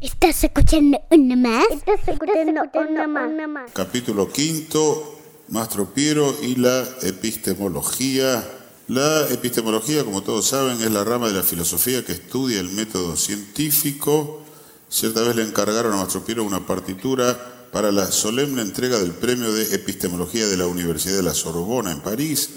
Estás 0.00 0.42
escuchando 0.44 0.98
una 1.10 1.36
más. 1.36 1.66
Estás 1.70 2.08
escuchando 2.08 2.62
una 2.72 3.46
más. 3.46 3.70
Capítulo 3.74 4.32
quinto, 4.32 5.18
Mastro 5.48 5.92
Piero 5.92 6.34
y 6.40 6.54
la 6.54 6.88
epistemología. 7.02 8.42
La 8.88 9.28
epistemología, 9.28 10.02
como 10.02 10.22
todos 10.22 10.46
saben, 10.46 10.80
es 10.80 10.90
la 10.90 11.04
rama 11.04 11.28
de 11.28 11.34
la 11.34 11.42
filosofía 11.42 12.02
que 12.02 12.12
estudia 12.12 12.60
el 12.60 12.70
método 12.70 13.14
científico. 13.14 14.40
Cierta 14.88 15.20
vez 15.20 15.36
le 15.36 15.42
encargaron 15.42 15.92
a 15.92 15.96
Mastro 15.96 16.24
Piero 16.24 16.44
una 16.44 16.66
partitura 16.66 17.68
para 17.70 17.92
la 17.92 18.06
solemne 18.06 18.62
entrega 18.62 18.98
del 18.98 19.12
premio 19.12 19.52
de 19.52 19.74
epistemología 19.74 20.46
de 20.48 20.56
la 20.56 20.66
Universidad 20.66 21.16
de 21.16 21.24
la 21.24 21.34
Sorbona 21.34 21.92
en 21.92 22.00
París. 22.00 22.48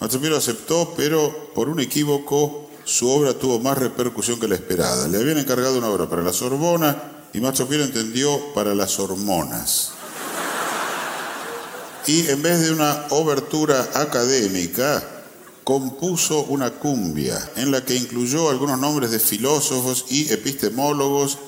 Mastro 0.00 0.18
Piero 0.18 0.38
aceptó, 0.38 0.94
pero 0.96 1.52
por 1.54 1.68
un 1.68 1.78
equívoco 1.78 2.65
su 2.86 3.10
obra 3.10 3.34
tuvo 3.34 3.58
más 3.58 3.76
repercusión 3.76 4.38
que 4.38 4.46
la 4.46 4.54
esperada. 4.54 5.08
Le 5.08 5.18
habían 5.18 5.38
encargado 5.38 5.76
una 5.76 5.88
obra 5.88 6.08
para 6.08 6.22
la 6.22 6.32
Sorbona 6.32 6.96
y 7.34 7.40
Mastro 7.40 7.66
Piero 7.66 7.84
entendió 7.84 8.54
para 8.54 8.74
las 8.74 8.98
hormonas. 9.00 9.90
Y 12.06 12.28
en 12.28 12.40
vez 12.40 12.60
de 12.60 12.70
una 12.70 13.06
obertura 13.10 13.88
académica, 13.92 15.02
compuso 15.64 16.44
una 16.44 16.70
cumbia 16.70 17.36
en 17.56 17.72
la 17.72 17.84
que 17.84 17.96
incluyó 17.96 18.48
algunos 18.48 18.78
nombres 18.78 19.10
de 19.10 19.18
filósofos 19.18 20.06
y 20.08 20.32
epistemólogos 20.32 21.38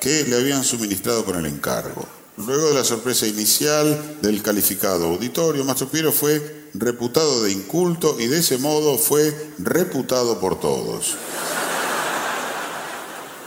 que 0.00 0.24
le 0.24 0.34
habían 0.34 0.64
suministrado 0.64 1.24
con 1.24 1.36
el 1.36 1.46
encargo. 1.46 2.04
Luego 2.38 2.68
de 2.68 2.74
la 2.74 2.84
sorpresa 2.84 3.26
inicial 3.26 4.18
del 4.22 4.42
calificado 4.42 5.06
auditorio, 5.06 5.64
Mastro 5.64 5.88
Piero 5.88 6.12
fue 6.12 6.62
reputado 6.74 7.42
de 7.42 7.52
inculto 7.52 8.16
y 8.18 8.26
de 8.26 8.38
ese 8.38 8.56
modo 8.56 8.96
fue 8.96 9.52
reputado 9.58 10.40
por 10.40 10.58
todos. 10.58 11.16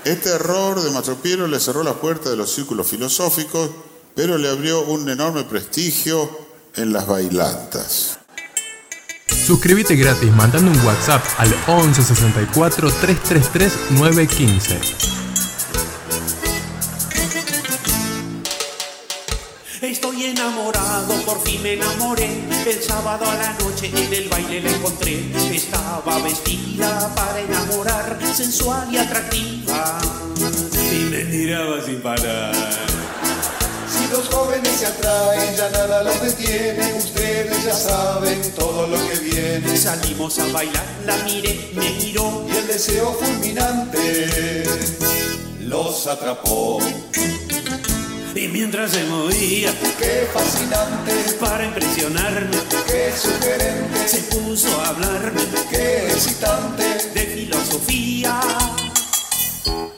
Este 0.03 0.29
error 0.29 0.83
de 0.83 0.91
Mastro 0.91 1.15
Piero 1.15 1.47
le 1.47 1.59
cerró 1.59 1.81
la 1.83 1.95
puerta 1.95 2.29
de 2.29 2.35
los 2.35 2.53
círculos 2.53 2.87
filosóficos, 2.87 3.71
pero 4.13 4.37
le 4.37 4.49
abrió 4.49 4.83
un 4.83 5.09
enorme 5.09 5.43
prestigio 5.45 6.29
en 6.75 6.93
las 6.93 7.07
bailantas. 7.07 8.19
Suscríbete 9.27 9.95
gratis 9.95 10.31
mandando 10.31 10.69
un 10.69 10.85
WhatsApp 10.85 11.23
al 11.37 11.55
11 11.67 12.03
64 12.03 12.91
333 13.01 13.73
915. 13.91 15.04
Estoy 19.85 20.25
enamorado, 20.25 21.13
por 21.27 21.39
fin 21.43 21.61
me 21.61 21.73
enamoré. 21.73 22.27
El 22.65 22.81
sábado 22.81 23.23
a 23.23 23.35
la 23.35 23.53
noche 23.53 23.91
en 23.95 24.11
el 24.11 24.27
baile 24.29 24.61
la 24.61 24.71
encontré. 24.71 25.31
Estaba 25.53 26.17
vestida 26.23 27.13
para 27.13 27.39
enamorar, 27.39 28.17
sensual 28.33 28.91
y 28.91 28.97
atractiva. 28.97 29.99
Y 30.91 31.05
me 31.11 31.25
miraba 31.25 31.79
sin 31.85 32.01
parar. 32.01 32.55
Si 33.87 34.07
los 34.11 34.27
jóvenes 34.27 34.71
se 34.71 34.87
atraen, 34.87 35.55
ya 35.55 35.69
nada 35.69 36.01
los 36.01 36.19
detiene. 36.19 36.93
Ustedes 36.95 37.63
ya 37.63 37.75
saben 37.75 38.41
todo 38.55 38.87
lo 38.87 38.97
que 39.07 39.19
viene. 39.19 39.77
Salimos 39.77 40.39
a 40.39 40.47
bailar, 40.47 40.85
la 41.05 41.15
miré, 41.17 41.69
me 41.75 41.91
miró. 41.91 42.43
Y 42.51 42.57
el 42.57 42.65
deseo 42.65 43.13
fulminante 43.13 44.63
los 45.59 46.07
atrapó. 46.07 46.79
Y 48.35 48.47
mientras 48.49 48.91
se 48.91 49.03
movía, 49.05 49.73
Qué 49.97 50.27
fascinante, 50.33 51.13
para 51.39 51.65
impresionarme, 51.65 52.57
qué 52.85 53.13
sugerente, 53.17 54.07
se 54.07 54.23
puso 54.23 54.81
a 54.81 54.89
hablarme 54.89 55.41
qué 55.69 56.07
excitante, 56.07 56.83
de 57.13 57.21
filosofía. 57.21 58.39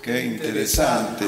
qué 0.04 0.26
interesante. 0.26 1.26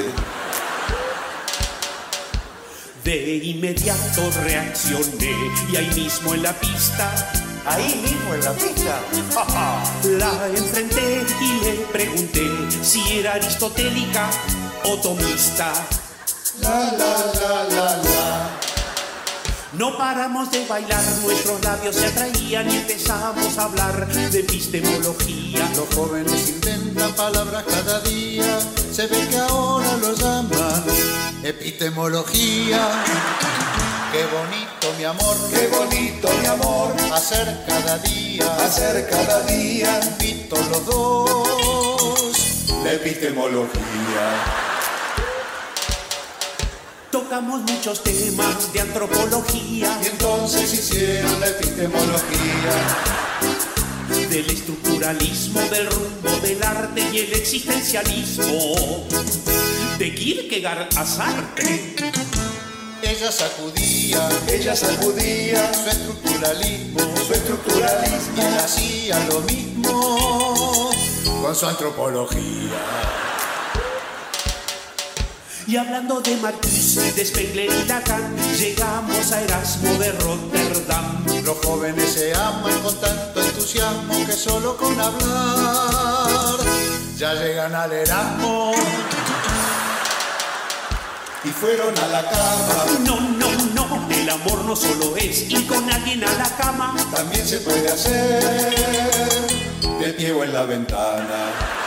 De 3.04 3.36
inmediato 3.38 4.30
reaccioné 4.44 5.36
y 5.72 5.76
ahí 5.76 5.90
mismo 5.96 6.36
en 6.36 6.44
la 6.44 6.54
pista 6.54 7.12
Ahí 7.66 8.02
mismo 8.04 8.34
en 8.34 8.44
la 8.44 8.54
pista. 8.54 9.02
la 10.18 10.48
enfrenté 10.48 11.26
y 11.42 11.66
le 11.66 11.74
pregunté 11.92 12.48
si 12.82 13.20
era 13.20 13.34
aristotélica 13.34 14.30
o 14.86 14.98
tomista. 14.98 15.74
La 16.62 16.92
la 16.92 17.14
la 17.40 17.64
la 17.76 17.98
la. 17.98 18.60
No 19.74 19.98
paramos 19.98 20.52
de 20.52 20.66
bailar, 20.66 21.04
nuestros 21.24 21.64
labios 21.64 21.96
se 21.96 22.08
atraían 22.08 22.70
y 22.70 22.78
empezamos 22.78 23.58
a 23.58 23.64
hablar 23.66 24.08
de 24.08 24.40
epistemología. 24.40 25.70
Los 25.76 25.94
jóvenes 25.96 26.50
inventan 26.50 27.14
palabras 27.14 27.64
cada 27.64 28.02
día, 28.02 28.60
se 28.92 29.08
ve 29.08 29.28
que 29.30 29.38
ahora 29.38 29.96
lo 29.98 30.14
llaman 30.16 30.84
epistemología. 31.44 32.90
Qué 34.12 34.26
bonito 34.26 34.94
mi 34.98 35.04
amor, 35.06 35.38
qué 35.52 35.68
bonito 35.68 36.30
mi 36.42 36.48
amor, 36.48 36.96
hacer 37.14 37.64
cada 37.68 38.00
día, 38.00 38.56
hacer 38.66 39.08
cada 39.08 39.44
día, 39.44 40.00
invito 40.04 40.56
los 40.72 40.86
dos, 40.86 42.66
la 42.84 42.94
epistemología. 42.94 44.69
Tocamos 47.20 47.62
muchos 47.64 48.02
temas 48.02 48.72
de 48.72 48.80
antropología, 48.80 50.00
Y 50.02 50.08
entonces 50.08 50.74
hicieron 50.74 51.38
la 51.42 51.48
epistemología, 51.48 52.72
del 54.30 54.50
estructuralismo, 54.50 55.60
del 55.64 55.88
rumbo 55.88 56.40
del 56.42 56.64
arte 56.64 57.02
y 57.12 57.20
el 57.20 57.34
existencialismo. 57.34 59.06
De 59.98 60.16
Kierkegaard 60.16 60.98
a 60.98 61.06
Sartre. 61.06 61.94
ella 63.04 63.32
sacudía, 63.34 64.30
ella 64.48 64.74
sacudía 64.74 65.74
su 65.74 65.90
estructuralismo, 65.90 67.00
su 67.28 67.34
estructuralismo, 67.34 68.38
y 68.38 68.40
él 68.40 68.58
hacía 68.60 69.20
lo 69.26 69.42
mismo 69.42 70.90
con 71.42 71.54
su 71.54 71.66
antropología. 71.66 73.19
Y 75.70 75.78
hablando 75.78 76.20
de 76.20 76.36
Marcuse, 76.38 77.14
de 77.14 77.24
Spengler 77.24 77.70
y 77.70 77.88
Lacan, 77.88 78.36
llegamos 78.58 79.32
a 79.32 79.40
Erasmo 79.40 79.94
de 80.00 80.12
Rotterdam. 80.14 81.24
Los 81.46 81.60
jóvenes 81.64 82.12
se 82.12 82.34
aman 82.34 82.74
con 82.82 83.00
tanto 83.00 83.40
entusiasmo 83.40 84.26
que 84.26 84.32
solo 84.32 84.76
con 84.76 85.00
hablar 85.00 86.58
ya 87.16 87.36
llegan 87.36 87.76
al 87.76 87.94
Erasmo. 87.94 88.72
Y 91.44 91.50
fueron 91.50 91.96
a 92.00 92.08
la 92.08 92.24
cama, 92.24 92.86
No, 93.06 93.20
no, 93.20 93.52
no, 93.76 94.10
el 94.10 94.28
amor 94.28 94.66
no 94.66 94.76
solo 94.76 95.16
es 95.18 95.52
ir 95.52 95.68
con 95.68 95.88
alguien 95.88 96.24
a 96.24 96.34
la 96.34 96.50
cama. 96.58 96.96
también 97.14 97.48
se 97.48 97.60
puede 97.60 97.88
hacer 97.90 98.44
de 100.00 100.14
pie 100.14 100.32
o 100.32 100.44
en 100.44 100.52
la 100.52 100.64
ventana. 100.64 101.79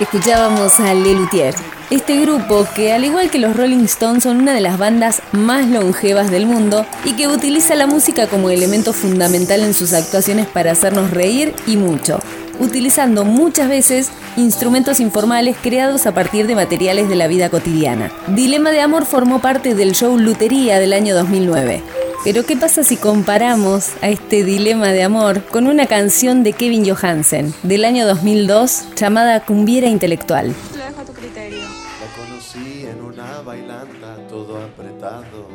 Escuchábamos 0.00 0.80
a 0.80 0.94
Le 0.94 1.12
Luthier, 1.12 1.54
este 1.90 2.18
grupo 2.22 2.66
que 2.74 2.94
al 2.94 3.04
igual 3.04 3.28
que 3.30 3.38
los 3.38 3.54
Rolling 3.54 3.84
Stones 3.84 4.22
son 4.22 4.38
una 4.38 4.54
de 4.54 4.62
las 4.62 4.78
bandas 4.78 5.20
más 5.32 5.68
longevas 5.68 6.30
del 6.30 6.46
mundo 6.46 6.86
y 7.04 7.12
que 7.12 7.28
utiliza 7.28 7.74
la 7.74 7.86
música 7.86 8.26
como 8.26 8.48
elemento 8.48 8.94
fundamental 8.94 9.60
en 9.60 9.74
sus 9.74 9.92
actuaciones 9.92 10.46
para 10.46 10.72
hacernos 10.72 11.10
reír 11.10 11.54
y 11.66 11.76
mucho, 11.76 12.18
utilizando 12.60 13.26
muchas 13.26 13.68
veces 13.68 14.10
instrumentos 14.38 15.00
informales 15.00 15.54
creados 15.60 16.06
a 16.06 16.14
partir 16.14 16.46
de 16.46 16.54
materiales 16.54 17.10
de 17.10 17.16
la 17.16 17.26
vida 17.26 17.50
cotidiana. 17.50 18.10
Dilema 18.28 18.70
de 18.70 18.80
Amor 18.80 19.04
formó 19.04 19.42
parte 19.42 19.74
del 19.74 19.92
show 19.92 20.16
Lutería 20.16 20.78
del 20.78 20.94
año 20.94 21.14
2009. 21.14 21.82
Pero 22.22 22.44
¿qué 22.44 22.54
pasa 22.54 22.84
si 22.84 22.98
comparamos 22.98 23.94
a 24.02 24.10
este 24.10 24.44
dilema 24.44 24.88
de 24.88 25.02
amor 25.02 25.42
con 25.46 25.66
una 25.66 25.86
canción 25.86 26.42
de 26.42 26.52
Kevin 26.52 26.84
Johansen 26.84 27.54
del 27.62 27.86
año 27.86 28.06
2002 28.06 28.94
llamada 28.94 29.42
Cumbiera 29.46 29.88
Intelectual? 29.88 30.48
Lo 30.76 30.84
dejo 30.84 31.00
a 31.00 31.04
tu 31.06 31.12
criterio. 31.14 31.62
La 31.62 32.22
conocí 32.22 32.84
en 32.84 33.00
una 33.02 33.40
bailanta, 33.40 34.18
todo 34.28 34.62
apretado. 34.62 35.48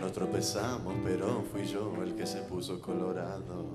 Nos 0.00 0.10
tropezamos, 0.12 0.94
pero 1.04 1.44
fui 1.52 1.66
yo 1.66 1.92
el 2.02 2.14
que 2.14 2.26
se 2.26 2.38
puso 2.38 2.80
colorado. 2.80 3.66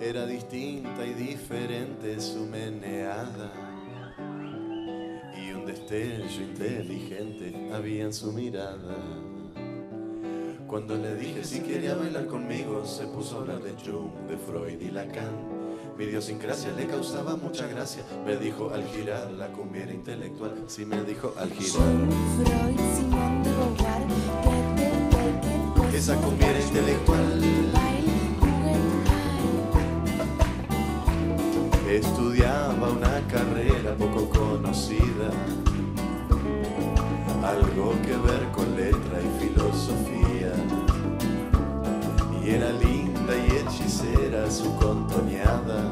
Era 0.00 0.26
distinta 0.26 1.06
y 1.06 1.14
diferente 1.14 2.20
su 2.20 2.40
meneada. 2.40 3.52
Y 5.40 5.52
un 5.52 5.64
destello 5.64 6.42
inteligente 6.42 7.70
había 7.72 8.02
en 8.02 8.12
su 8.12 8.32
mirada. 8.32 8.96
Cuando 10.74 10.96
le 10.96 11.14
dije 11.14 11.44
si 11.44 11.60
quería 11.60 11.94
bailar 11.94 12.26
conmigo, 12.26 12.84
se 12.84 13.06
puso 13.06 13.36
a 13.36 13.42
hablar 13.42 13.62
de 13.62 13.74
Jung, 13.74 14.10
de 14.28 14.36
Freud 14.36 14.80
y 14.80 14.90
Lacan. 14.90 15.30
Mi 15.96 16.02
idiosincrasia 16.02 16.72
le 16.72 16.88
causaba 16.88 17.36
mucha 17.36 17.68
gracia. 17.68 18.02
Me 18.26 18.36
dijo 18.36 18.72
al 18.74 18.82
girar 18.88 19.30
la 19.30 19.52
cumbia 19.52 19.88
intelectual. 19.88 20.64
Sí, 20.66 20.84
me 20.84 21.00
dijo 21.04 21.32
al 21.38 21.52
girar. 21.52 21.86
Freud, 22.34 22.80
Esa 25.94 26.16
cumbia 26.16 26.60
intelectual. 26.60 27.40
Estudiaba 31.88 32.90
una 32.90 33.20
carrera 33.28 33.94
poco 33.96 34.28
conocida, 34.28 35.30
algo 37.44 37.92
que 38.02 38.16
ver 38.16 38.50
con 38.50 38.74
letra 38.74 39.20
y 39.22 39.38
filosofía 39.38 39.63
era 42.54 42.70
linda 42.70 43.34
y 43.36 43.56
hechicera 43.56 44.48
su 44.48 44.76
contoneada 44.76 45.90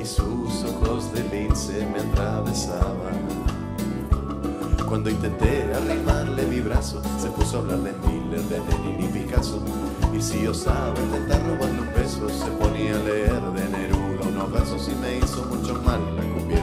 y 0.00 0.04
sus 0.06 0.64
ojos 0.64 1.12
de 1.12 1.22
lince 1.24 1.86
me 1.92 2.00
atravesaban. 2.00 3.14
Cuando 4.88 5.10
intenté 5.10 5.70
arrimarle 5.74 6.46
mi 6.46 6.60
brazo, 6.60 7.02
se 7.18 7.28
puso 7.28 7.58
a 7.58 7.60
hablar 7.60 7.80
de 7.80 7.92
Miller, 8.06 8.42
de 8.44 8.58
Lenin 8.58 9.04
y 9.04 9.08
Picasso. 9.08 9.62
Y 10.16 10.22
si 10.22 10.46
osaba 10.46 10.94
intentar 10.98 11.42
robarle 11.46 11.80
un 11.82 11.92
beso, 11.94 12.28
se 12.30 12.50
ponía 12.52 12.94
a 12.94 12.98
leer 13.00 13.42
de 13.42 13.68
Neruda 13.68 14.28
unos 14.28 14.50
versos 14.50 14.88
y 14.88 14.94
me 14.96 15.18
hizo 15.18 15.44
mucho 15.44 15.74
mal 15.82 16.00
la 16.16 16.22
cumbia 16.22 16.53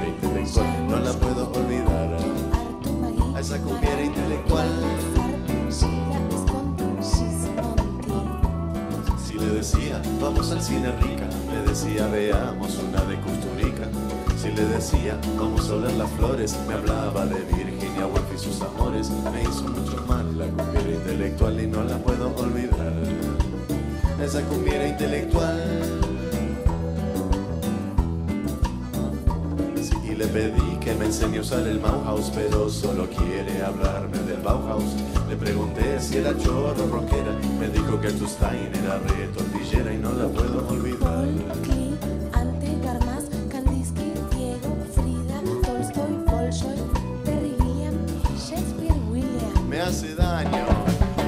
vamos 10.21 10.51
al 10.51 10.62
cine 10.62 10.91
rica, 11.01 11.27
me 11.50 11.68
decía, 11.68 12.06
veamos 12.07 12.77
una 12.77 13.01
de 13.06 13.15
Custurica. 13.21 13.88
Si 14.38 14.50
le 14.50 14.65
decía, 14.65 15.18
vamos 15.38 15.69
a 15.69 15.73
oler 15.75 15.94
las 15.94 16.09
flores, 16.12 16.56
me 16.68 16.75
hablaba 16.75 17.25
de 17.25 17.41
Virginia 17.56 18.06
Woolf 18.06 18.33
y 18.33 18.38
sus 18.38 18.62
amores. 18.62 19.09
Me 19.09 19.41
hizo 19.41 19.63
mucho 19.63 20.03
mal 20.07 20.38
la 20.38 20.45
cumbiera 20.45 20.91
intelectual 20.91 21.59
y 21.59 21.68
no 21.68 21.83
la 21.83 21.97
puedo 21.97 22.35
olvidar. 22.35 22.94
Esa 24.23 24.41
cumbiera 24.44 24.88
intelectual. 24.88 26.20
Le 30.21 30.27
pedí 30.27 30.77
que 30.77 30.94
me 30.94 31.06
enseñe 31.06 31.39
a 31.39 31.41
usar 31.41 31.68
el 31.68 31.79
Bauhaus, 31.79 32.29
pero 32.35 32.69
solo 32.69 33.07
quiere 33.09 33.63
hablarme 33.63 34.19
del 34.19 34.39
Bauhaus. 34.41 34.94
Le 35.27 35.35
pregunté 35.35 36.00
si 36.00 36.18
era 36.18 36.38
chorro 36.38 36.85
rockera, 36.91 37.33
me 37.59 37.68
dijo 37.69 38.00
que 38.00 38.12
tu 38.12 38.27
Stein 38.27 38.69
era 38.83 39.00
re 39.00 39.27
tortillera 39.35 39.91
y 39.91 39.97
no 39.97 40.12
la 40.13 40.27
puedo 40.27 40.68
olvidar. 40.68 41.25
Ante 42.33 42.69
Garmas, 42.83 43.25
Kandinsky, 43.50 44.13
Diego, 44.31 44.71
Frida, 44.94 45.38
Tolstoy, 45.65 46.13
Bolshoi, 46.27 46.77
Terry 47.25 47.56
Gilliam, 47.57 47.95
Shakespeare, 48.38 48.94
William. 49.09 49.68
me 49.68 49.81
hace 49.81 50.13
daño 50.13 50.68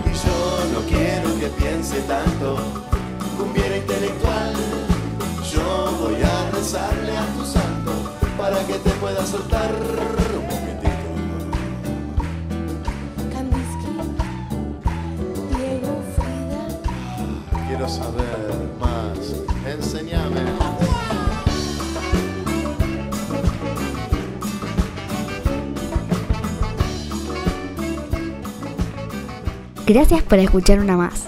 y 0.06 0.14
yo 0.24 0.38
no 0.74 0.80
quiero 0.88 1.30
que 1.40 1.48
piense 1.60 2.00
tanto 2.02 2.58
cumbiera 3.38 3.76
intelectual 3.78 4.54
yo 5.52 5.98
voy 6.00 6.22
a 6.22 6.52
rezarle 6.52 7.18
a 7.18 7.26
tu 7.36 7.46
santo 7.46 7.73
para 8.54 8.68
que 8.68 8.74
te 8.74 8.90
pueda 8.92 9.26
soltar 9.26 9.72
un 9.72 10.46
momentito 10.46 11.10
Kandinsky, 13.32 13.92
Diego, 15.50 16.04
Frida. 16.16 16.64
quiero 17.68 17.90
saber 17.90 18.52
más 18.80 19.18
enséñame 19.66 20.42
Gracias 29.86 30.24
por 30.24 30.40
escuchar 30.40 30.80
una 30.80 30.96
más. 30.96 31.28